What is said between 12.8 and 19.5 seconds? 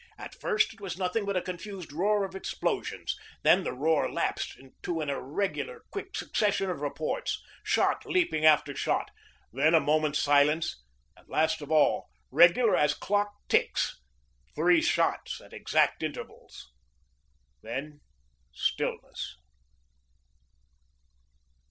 clock ticks, three shots at exact intervals. Then stillness.